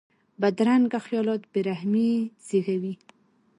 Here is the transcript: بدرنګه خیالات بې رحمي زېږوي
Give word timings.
بدرنګه 0.41 0.99
خیالات 1.05 1.41
بې 1.51 1.59
رحمي 1.69 2.11
زېږوي 2.47 2.93